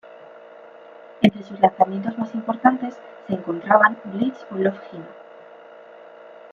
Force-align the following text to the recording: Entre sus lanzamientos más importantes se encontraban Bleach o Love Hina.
Entre 1.21 1.43
sus 1.43 1.59
lanzamientos 1.59 2.17
más 2.17 2.33
importantes 2.33 2.97
se 3.27 3.35
encontraban 3.35 3.99
Bleach 4.05 4.47
o 4.51 4.55
Love 4.55 4.79
Hina. 4.93 5.05